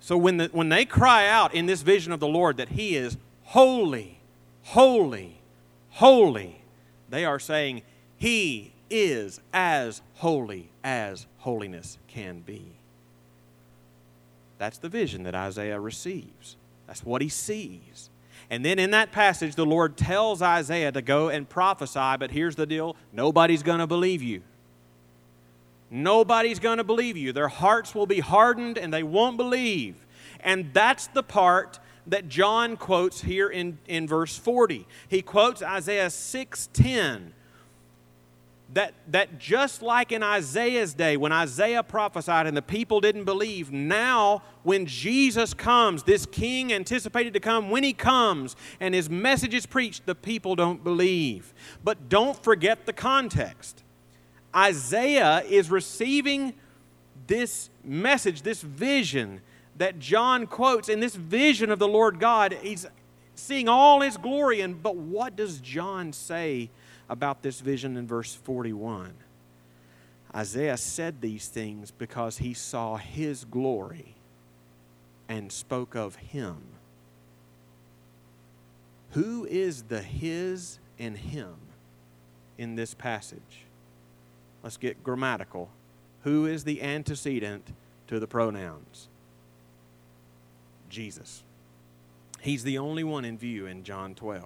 [0.00, 2.96] so when, the, when they cry out in this vision of the Lord that He
[2.96, 4.18] is holy,
[4.62, 5.36] holy,
[5.90, 6.57] holy,
[7.08, 7.82] they are saying,
[8.16, 12.64] He is as holy as holiness can be.
[14.58, 16.56] That's the vision that Isaiah receives.
[16.86, 18.10] That's what he sees.
[18.50, 22.56] And then in that passage, the Lord tells Isaiah to go and prophesy, but here's
[22.56, 24.42] the deal nobody's going to believe you.
[25.90, 27.32] Nobody's going to believe you.
[27.32, 29.96] Their hearts will be hardened and they won't believe.
[30.40, 34.86] And that's the part that John quotes here in, in verse 40.
[35.08, 37.32] He quotes Isaiah 6:10
[38.74, 43.72] that, that just like in Isaiah's day, when Isaiah prophesied and the people didn't believe,
[43.72, 49.54] now when Jesus comes, this king anticipated to come, when he comes and his message
[49.54, 51.54] is preached, the people don't believe.
[51.82, 53.84] But don't forget the context.
[54.54, 56.52] Isaiah is receiving
[57.26, 59.40] this message, this vision
[59.78, 62.86] that John quotes, in this vision of the Lord God, he's
[63.34, 64.60] seeing all his glory.
[64.60, 66.70] And but what does John say
[67.08, 69.14] about this vision in verse 41.
[70.34, 74.14] Isaiah said these things because he saw his glory
[75.28, 76.58] and spoke of him.
[79.12, 81.54] Who is the his and him
[82.58, 83.64] in this passage?
[84.62, 85.70] Let's get grammatical.
[86.24, 87.72] Who is the antecedent
[88.08, 89.08] to the pronouns?
[90.88, 91.42] Jesus.
[92.40, 94.44] He's the only one in view in John 12.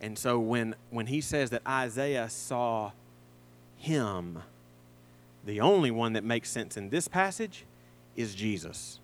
[0.00, 2.92] And so when, when he says that Isaiah saw
[3.76, 4.42] him,
[5.44, 7.64] the only one that makes sense in this passage
[8.16, 9.00] is Jesus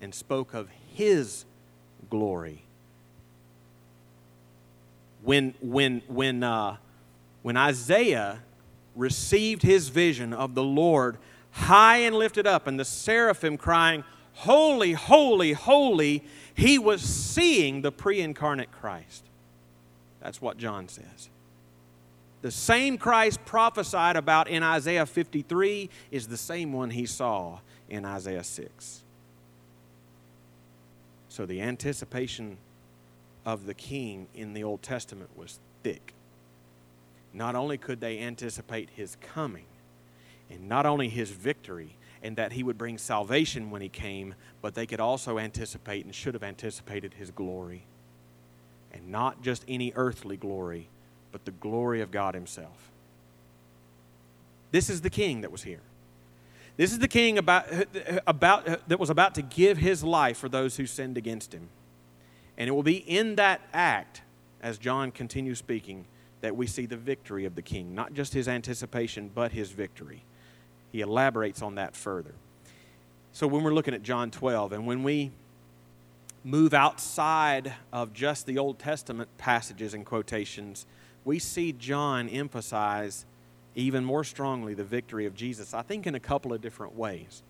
[0.00, 1.44] and spoke of his
[2.10, 2.62] glory.
[5.22, 6.76] When, when, when, uh,
[7.42, 8.40] when Isaiah
[8.94, 11.18] received his vision of the Lord
[11.50, 14.04] high and lifted up, and the seraphim crying,
[14.42, 16.22] Holy, holy, holy,
[16.54, 19.24] he was seeing the pre incarnate Christ.
[20.20, 21.28] That's what John says.
[22.42, 28.04] The same Christ prophesied about in Isaiah 53 is the same one he saw in
[28.04, 29.02] Isaiah 6.
[31.28, 32.58] So the anticipation
[33.44, 36.14] of the king in the Old Testament was thick.
[37.34, 39.66] Not only could they anticipate his coming,
[40.48, 44.74] and not only his victory, and that he would bring salvation when he came, but
[44.74, 47.84] they could also anticipate and should have anticipated his glory
[48.92, 50.88] and not just any earthly glory,
[51.32, 52.90] but the glory of God Himself.
[54.70, 55.80] This is the king that was here.
[56.76, 57.66] This is the king about,
[58.26, 61.70] about, that was about to give his life for those who sinned against him.
[62.56, 64.22] And it will be in that act,
[64.62, 66.04] as John continues speaking,
[66.40, 67.96] that we see the victory of the king.
[67.96, 70.22] Not just his anticipation, but his victory.
[70.92, 72.34] He elaborates on that further.
[73.32, 75.30] So when we're looking at John 12, and when we
[76.44, 80.86] move outside of just the Old Testament passages and quotations,
[81.24, 83.26] we see John emphasize
[83.74, 87.42] even more strongly the victory of Jesus, I think, in a couple of different ways.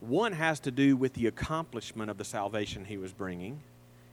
[0.00, 3.60] One has to do with the accomplishment of the salvation he was bringing,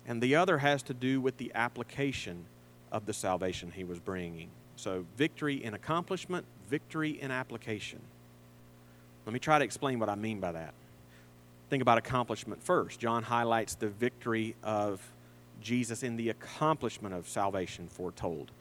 [0.07, 2.45] and the other has to do with the application
[2.91, 4.49] of the salvation he was bringing.
[4.75, 7.99] So, victory in accomplishment, victory in application.
[9.25, 10.73] Let me try to explain what I mean by that
[11.69, 12.99] think about accomplishment first.
[12.99, 15.01] John highlights the victory of
[15.61, 18.51] Jesus in the accomplishment of salvation foretold.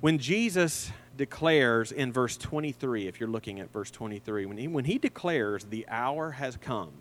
[0.00, 4.84] When Jesus declares in verse 23, if you're looking at verse 23, when he, when
[4.84, 6.92] he declares, The hour has come,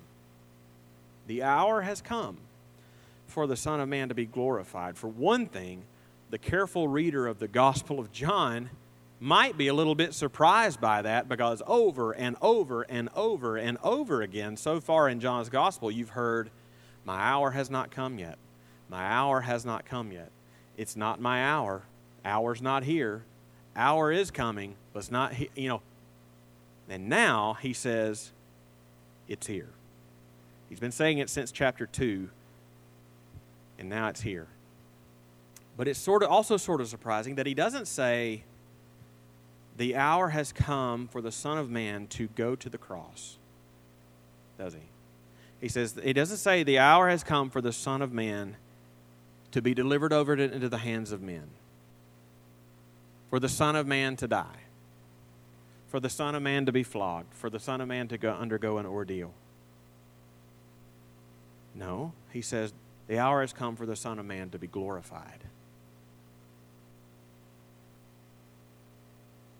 [1.28, 2.38] the hour has come
[3.28, 4.98] for the Son of Man to be glorified.
[4.98, 5.84] For one thing,
[6.30, 8.70] the careful reader of the Gospel of John
[9.19, 13.78] might be a little bit surprised by that because over and over and over and
[13.84, 16.49] over again, so far in John's gospel, you've heard,
[17.06, 18.38] My hour has not come yet.
[18.89, 20.32] My hour has not come yet.
[20.78, 21.84] It's not my hour.
[22.23, 23.23] Hour's not here.
[23.75, 25.82] Hour is coming, but it's not, you know.
[26.89, 28.32] And now he says,
[29.28, 29.69] it's here.
[30.69, 32.30] He's been saying it since chapter 2,
[33.80, 34.47] and now it's here.
[35.78, 38.43] But it's sort of also sort of surprising that he doesn't say,
[39.78, 43.38] the hour has come for the Son of Man to go to the cross.
[44.58, 44.80] Does he?
[45.60, 48.56] He says, He doesn't say the hour has come for the Son of Man
[49.52, 51.50] to be delivered over into the hands of men,
[53.30, 54.64] for the Son of Man to die,
[55.88, 58.32] for the Son of Man to be flogged, for the Son of Man to go,
[58.32, 59.34] undergo an ordeal.
[61.74, 62.74] No, he says,
[63.08, 65.46] the hour has come for the Son of Man to be glorified.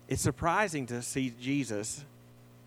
[0.08, 2.04] It's surprising to see Jesus.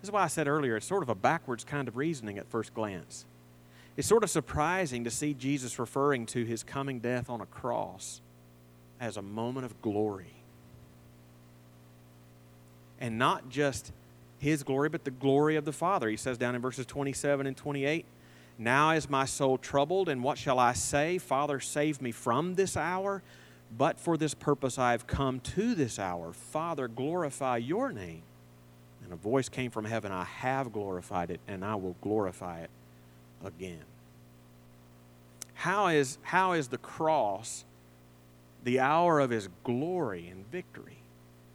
[0.00, 2.46] This is why I said earlier, it's sort of a backwards kind of reasoning at
[2.46, 3.24] first glance.
[3.96, 8.20] It's sort of surprising to see Jesus referring to his coming death on a cross
[9.00, 10.34] as a moment of glory.
[13.00, 13.92] And not just
[14.38, 16.08] his glory, but the glory of the Father.
[16.08, 18.04] He says down in verses 27 and 28
[18.58, 21.18] Now is my soul troubled, and what shall I say?
[21.18, 23.22] Father, save me from this hour.
[23.76, 26.32] But for this purpose I have come to this hour.
[26.32, 28.22] Father, glorify your name.
[29.04, 32.70] And a voice came from heaven I have glorified it, and I will glorify it
[33.44, 33.84] again.
[35.54, 37.64] How is, how is the cross
[38.62, 40.98] the hour of his glory and victory?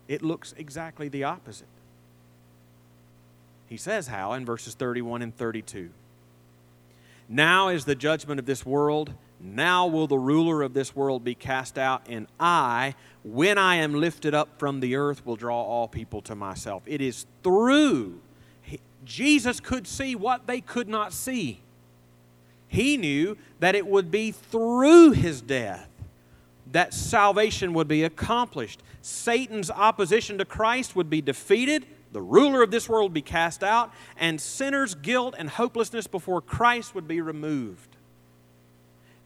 [0.07, 1.67] It looks exactly the opposite.
[3.67, 5.89] He says how in verses 31 and 32.
[7.27, 9.13] Now is the judgment of this world.
[9.39, 13.93] Now will the ruler of this world be cast out, and I, when I am
[13.93, 16.83] lifted up from the earth, will draw all people to myself.
[16.85, 18.21] It is through.
[19.03, 21.59] Jesus could see what they could not see.
[22.67, 25.89] He knew that it would be through his death
[26.71, 28.81] that salvation would be accomplished.
[29.01, 33.63] Satan's opposition to Christ would be defeated, the ruler of this world would be cast
[33.63, 37.94] out, and sinners' guilt and hopelessness before Christ would be removed.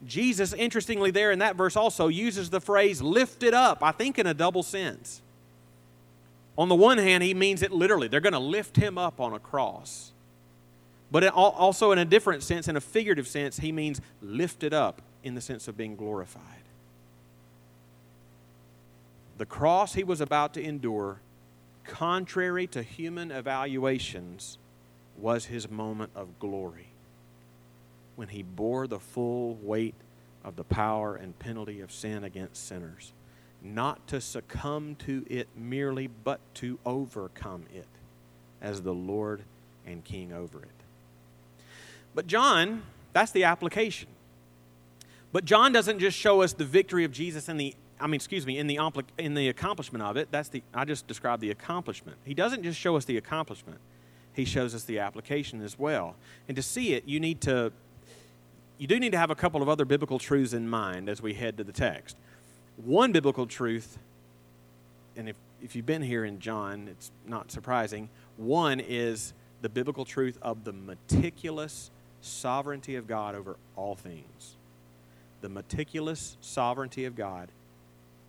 [0.05, 4.27] Jesus, interestingly, there in that verse also uses the phrase lifted up, I think in
[4.27, 5.21] a double sense.
[6.57, 8.07] On the one hand, he means it literally.
[8.07, 10.11] They're going to lift him up on a cross.
[11.11, 15.35] But also, in a different sense, in a figurative sense, he means lifted up in
[15.35, 16.43] the sense of being glorified.
[19.37, 21.19] The cross he was about to endure,
[21.85, 24.57] contrary to human evaluations,
[25.17, 26.88] was his moment of glory
[28.19, 29.95] when he bore the full weight
[30.43, 33.13] of the power and penalty of sin against sinners,
[33.63, 37.87] not to succumb to it merely, but to overcome it
[38.61, 39.43] as the Lord
[39.87, 40.67] and King over it.
[42.13, 44.09] But John, that's the application.
[45.31, 48.45] But John doesn't just show us the victory of Jesus in the I mean, excuse
[48.45, 48.79] me, in the,
[49.17, 50.27] in the accomplishment of it.
[50.29, 52.17] That's the I just described the accomplishment.
[52.25, 53.79] He doesn't just show us the accomplishment.
[54.33, 56.15] He shows us the application as well.
[56.49, 57.71] And to see it, you need to
[58.79, 61.33] you do need to have a couple of other biblical truths in mind as we
[61.33, 62.15] head to the text.
[62.77, 63.99] One biblical truth,
[65.17, 68.09] and if, if you've been here in John, it's not surprising.
[68.37, 74.55] One is the biblical truth of the meticulous sovereignty of God over all things.
[75.41, 77.49] The meticulous sovereignty of God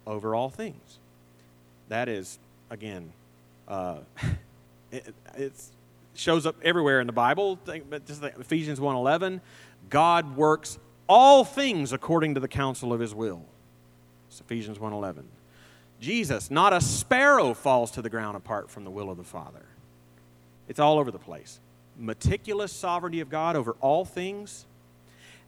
[0.04, 0.98] over all things.
[1.88, 3.12] That is, again,
[3.68, 3.98] uh,
[4.90, 5.70] it it's,
[6.14, 7.56] shows up everywhere in the Bible.
[7.64, 9.40] Think, but Just Ephesians 1.11,
[9.88, 13.44] God works all things according to the counsel of his will.
[14.28, 15.24] It's Ephesians 1:11.
[16.00, 19.66] Jesus, not a sparrow falls to the ground apart from the will of the Father.
[20.68, 21.60] It's all over the place.
[21.98, 24.66] Meticulous sovereignty of God over all things.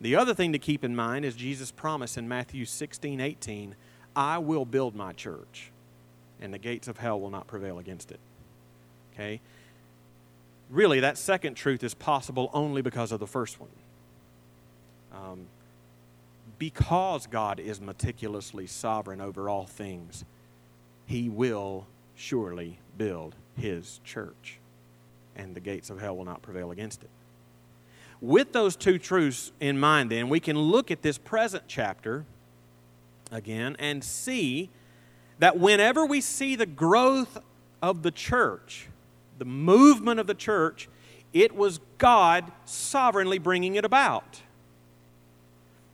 [0.01, 3.77] The other thing to keep in mind is Jesus' promise in Matthew 16, 18,
[4.16, 5.71] I will build my church,
[6.40, 8.18] and the gates of hell will not prevail against it.
[9.14, 9.40] Okay?
[10.68, 13.71] Really, that second truth is possible only because of the first one.
[15.12, 15.46] Um,
[16.59, 20.25] because God is meticulously sovereign over all things,
[21.07, 24.58] He will surely build His church,
[25.35, 27.10] and the gates of hell will not prevail against it.
[28.21, 32.25] With those two truths in mind, then, we can look at this present chapter
[33.33, 34.71] again and see
[35.40, 37.38] that whenever we see the growth
[37.83, 38.87] of the church,
[39.38, 40.88] the movement of the church,
[41.33, 44.42] it was God sovereignly bringing it about.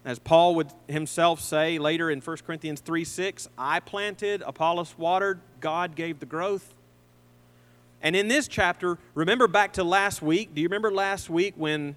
[0.05, 5.41] As Paul would himself say later in 1 Corinthians 3 6, I planted, Apollos watered,
[5.61, 6.75] God gave the growth.
[8.01, 10.55] And in this chapter, remember back to last week.
[10.55, 11.97] Do you remember last week when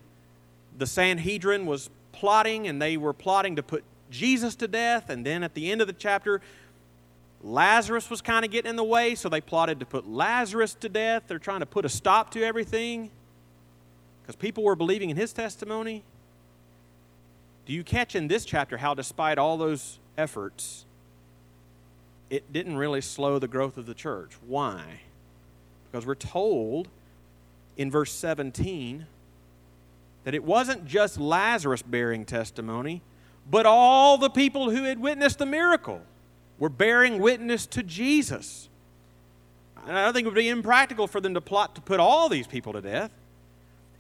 [0.78, 5.10] the Sanhedrin was plotting and they were plotting to put Jesus to death?
[5.10, 6.42] And then at the end of the chapter,
[7.44, 10.90] Lazarus was kind of getting in the way, so they plotted to put Lazarus to
[10.90, 11.24] death.
[11.28, 13.12] They're trying to put a stop to everything
[14.22, 16.04] because people were believing in his testimony.
[17.72, 20.84] Do you catch in this chapter how, despite all those efforts,
[22.30, 24.34] it didn't really slow the growth of the church?
[24.46, 25.00] Why?
[25.90, 26.90] Because we're told
[27.78, 29.06] in verse 17
[30.26, 33.02] that it wasn't just Lazarus bearing testimony,
[33.50, 36.02] but all the people who had witnessed the miracle
[36.60, 38.68] were bearing witness to Jesus.
[39.86, 42.48] I don't think it would be impractical for them to plot to put all these
[42.48, 43.12] people to death.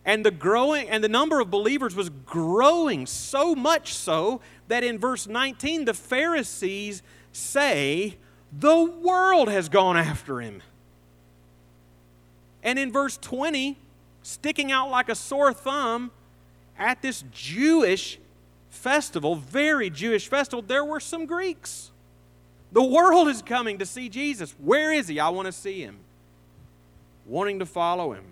[0.03, 4.97] And the growing and the number of believers was growing so much so that in
[4.97, 8.17] verse 19 the Pharisees say
[8.51, 10.61] the world has gone after him.
[12.63, 13.77] And in verse 20,
[14.23, 16.11] sticking out like a sore thumb
[16.77, 18.19] at this Jewish
[18.69, 21.91] festival, very Jewish festival, there were some Greeks.
[22.71, 24.55] The world is coming to see Jesus.
[24.59, 25.19] Where is he?
[25.19, 25.99] I want to see him.
[27.25, 28.23] Wanting to follow him.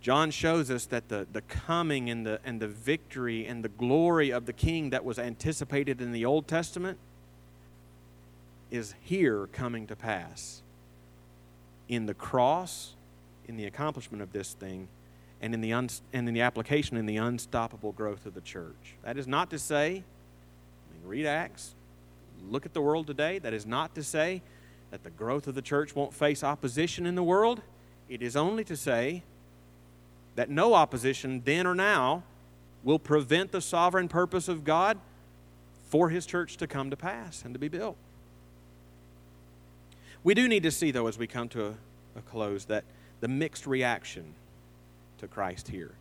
[0.00, 4.30] John shows us that the, the coming and the, and the victory and the glory
[4.30, 6.98] of the king that was anticipated in the Old Testament
[8.70, 10.62] is here coming to pass.
[11.88, 12.94] In the cross,
[13.46, 14.88] in the accomplishment of this thing,
[15.42, 18.94] and in the, un, and in the application in the unstoppable growth of the church.
[19.02, 21.74] That is not to say, I mean, read Acts,
[22.48, 23.38] look at the world today.
[23.38, 24.42] That is not to say
[24.90, 27.62] that the growth of the church won't face opposition in the world.
[28.08, 29.22] It is only to say
[30.36, 32.22] that no opposition then or now
[32.82, 34.98] will prevent the sovereign purpose of God
[35.88, 37.96] for His church to come to pass and to be built.
[40.22, 41.74] We do need to see, though, as we come to a,
[42.16, 42.84] a close, that
[43.20, 44.34] the mixed reaction
[45.18, 45.92] to Christ here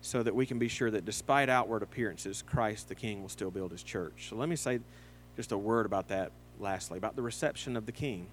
[0.00, 3.50] so that we can be sure that despite outward appearances, Christ the King will still
[3.50, 4.28] build his church.
[4.30, 4.80] So let me say
[5.36, 6.30] just a word about that
[6.60, 8.26] lastly, about the reception of the King.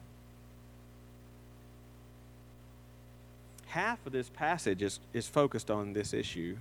[3.75, 6.55] Half of this passage is, is focused on this issue,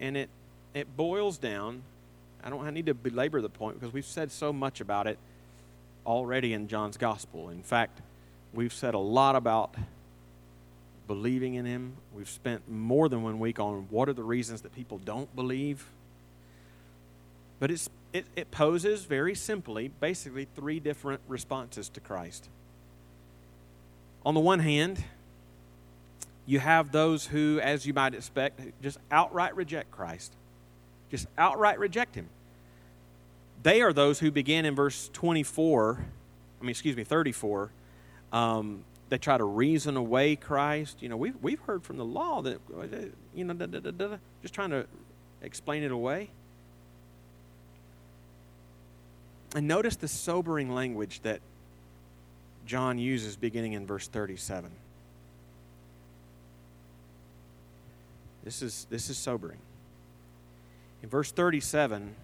[0.00, 0.30] and it,
[0.72, 1.82] it boils down.
[2.42, 5.18] I don't need to belabor the point because we've said so much about it
[6.06, 7.50] already in John's Gospel.
[7.50, 8.00] In fact,
[8.54, 9.74] we've said a lot about
[11.06, 11.92] believing in Him.
[12.16, 15.90] We've spent more than one week on what are the reasons that people don't believe.
[17.60, 22.48] But it's, it, it poses very simply, basically, three different responses to Christ.
[24.24, 25.04] On the one hand,
[26.48, 30.32] you have those who, as you might expect, just outright reject Christ,
[31.10, 32.26] just outright reject Him.
[33.62, 36.06] They are those who begin in verse 24,
[36.58, 37.70] I mean, excuse me, 34.
[38.32, 41.02] Um, they try to reason away Christ.
[41.02, 42.60] You know, we've, we've heard from the law that,
[43.34, 44.86] you know, da, da, da, just trying to
[45.42, 46.30] explain it away.
[49.54, 51.40] And notice the sobering language that
[52.64, 54.70] John uses beginning in verse 37.
[58.48, 59.58] This is, this is sobering.
[61.02, 62.14] In verse 37,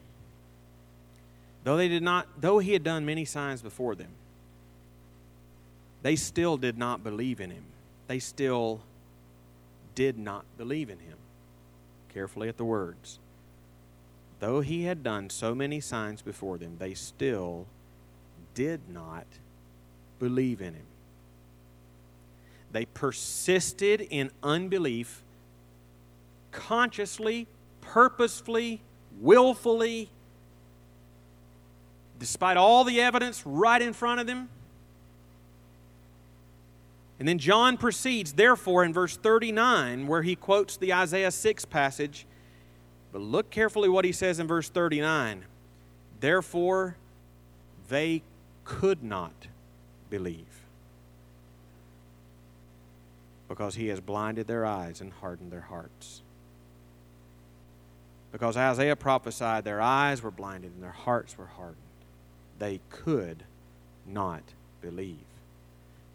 [1.65, 4.09] though they did not, though he had done many signs before them,
[6.01, 7.65] they still did not believe in him.
[8.07, 8.81] They still
[9.95, 11.19] did not believe in him.
[12.15, 13.19] Carefully at the words.
[14.41, 17.67] Though he had done so many signs before them, they still
[18.55, 19.27] did not
[20.19, 20.87] believe in him.
[22.73, 25.23] They persisted in unbelief
[26.55, 27.47] consciously,
[27.81, 28.81] purposefully,
[29.21, 30.09] willfully,
[32.19, 34.49] despite all the evidence right in front of them.
[37.19, 42.27] And then John proceeds, therefore, in verse 39, where he quotes the Isaiah 6 passage.
[43.13, 45.45] But look carefully what he says in verse 39.
[46.21, 46.97] Therefore,
[47.89, 48.23] they
[48.65, 49.47] could not
[50.11, 50.65] believe
[53.49, 56.23] because he has blinded their eyes and hardened their hearts.
[58.35, 61.77] Because Isaiah prophesied, their eyes were blinded and their hearts were hardened.
[62.59, 63.45] They could
[64.05, 64.43] not
[64.83, 65.23] believe.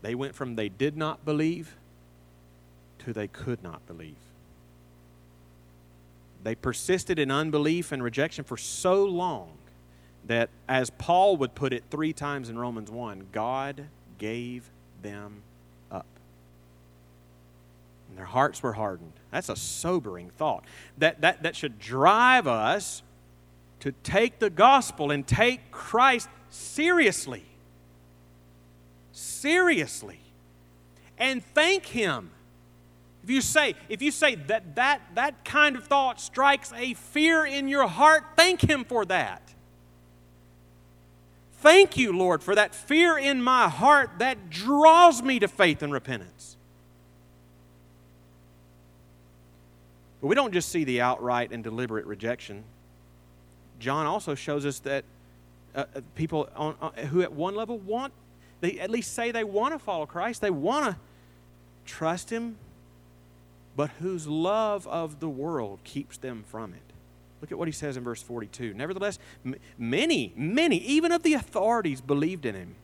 [0.02, 1.78] They went from they did not believe
[3.06, 4.18] to they could not believe.
[6.44, 9.52] They persisted in unbelief and rejection for so long
[10.26, 13.86] that, as Paul would put it three times in Romans 1, God
[14.18, 14.70] gave
[15.02, 15.42] them.
[18.10, 19.14] And their hearts were hardened.
[19.32, 20.66] That's a sobering thought.
[20.97, 23.03] That, that, that should drive us
[23.82, 27.45] to take the gospel and take Christ seriously
[29.12, 30.20] seriously
[31.18, 32.32] and thank him
[33.22, 37.45] if you say if you say that that that kind of thought strikes a fear
[37.45, 39.49] in your heart thank him for that
[41.62, 45.91] Thank you, Lord, for that fear in my heart that draws me to faith and
[45.91, 46.55] repentance.
[50.22, 52.64] But we don't just see the outright and deliberate rejection.
[53.80, 55.06] John also shows us that
[55.76, 58.14] uh, uh people on, uh, who at one level want,
[58.62, 60.98] they at least say they want to follow Christ, they want to
[61.86, 62.58] trust Him,
[63.76, 66.90] but whose love of the world keeps them from it.
[67.42, 68.74] Look at what he says in verse 42.
[68.74, 72.76] Nevertheless, m- many, many, even of the authorities, believed in him.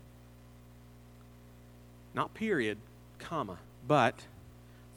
[2.14, 2.78] Not period,
[3.20, 3.58] comma,
[3.88, 4.22] but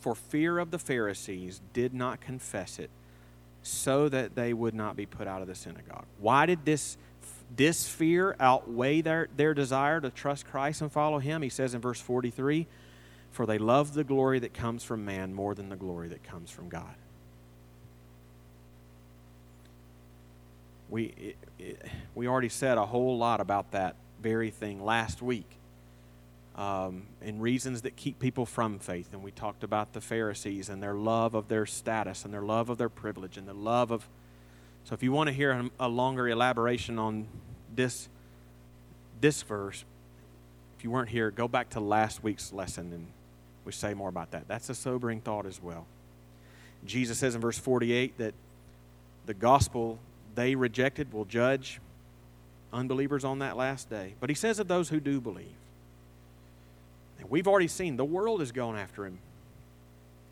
[0.00, 2.90] for fear of the Pharisees did not confess it,
[3.62, 6.06] so that they would not be put out of the synagogue.
[6.20, 6.96] Why did this,
[7.54, 11.42] this fear outweigh their, their desire to trust Christ and follow him?
[11.42, 12.66] He says in verse 43
[13.30, 16.50] For they love the glory that comes from man more than the glory that comes
[16.50, 16.94] from God.
[20.88, 25.57] We, it, it, we already said a whole lot about that very thing last week
[26.58, 29.10] um, and reasons that keep people from faith.
[29.12, 32.68] And we talked about the Pharisees and their love of their status and their love
[32.68, 34.08] of their privilege and the love of.
[34.84, 37.28] So, if you want to hear a, longer elaboration on
[37.74, 38.08] this,
[39.20, 39.84] this verse,
[40.76, 43.06] if you weren't here, go back to last week's lesson and
[43.64, 44.48] we say more about that.
[44.48, 45.86] That's a sobering thought as well.
[46.84, 48.34] Jesus says in verse 48 that
[49.26, 49.98] the gospel
[50.34, 51.80] they rejected will judge
[52.72, 54.14] unbelievers on that last day.
[54.20, 55.54] But he says of those who do believe.
[57.28, 59.18] We've already seen the world is going after him.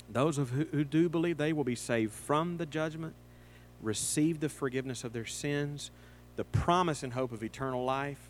[0.08, 3.14] Those of who, who do believe, they will be saved from the judgment,
[3.82, 5.90] receive the forgiveness of their sins,
[6.36, 8.20] the promise and hope of eternal life.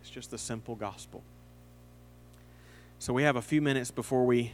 [0.00, 1.22] It's just the simple gospel.
[2.98, 4.52] So we have a few minutes before we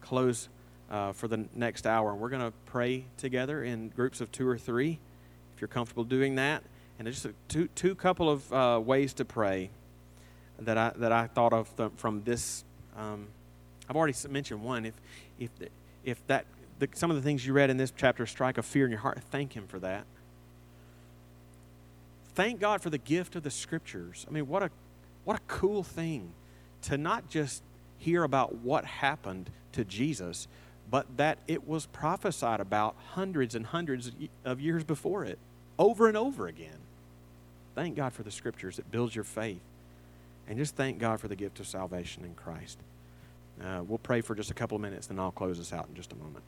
[0.00, 0.48] close
[0.90, 2.14] uh, for the next hour.
[2.14, 4.98] We're going to pray together in groups of two or three,
[5.54, 6.62] if you're comfortable doing that.
[6.98, 9.70] And just a two, two couple of uh, ways to pray
[10.60, 12.64] that I, that I thought of the, from this.
[12.96, 13.28] Um,
[13.88, 14.86] I've already mentioned one.
[14.86, 14.94] If,
[15.38, 15.50] if,
[16.04, 16.46] if that,
[16.78, 19.00] the, some of the things you read in this chapter strike a fear in your
[19.00, 20.04] heart, thank Him for that.
[22.34, 24.26] Thank God for the gift of the Scriptures.
[24.28, 24.70] I mean, what a,
[25.24, 26.32] what a cool thing
[26.82, 27.62] to not just
[27.98, 30.48] hear about what happened to Jesus,
[30.90, 34.12] but that it was prophesied about hundreds and hundreds
[34.44, 35.38] of years before it,
[35.78, 36.78] over and over again.
[37.74, 39.60] Thank God for the scriptures that builds your faith.
[40.48, 42.78] And just thank God for the gift of salvation in Christ.
[43.62, 45.94] Uh, we'll pray for just a couple of minutes, then I'll close us out in
[45.94, 46.44] just a moment.